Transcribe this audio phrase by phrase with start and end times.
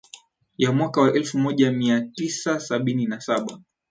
[0.57, 3.59] Ya mwaka wa elfu moja mia tisa sabini na saba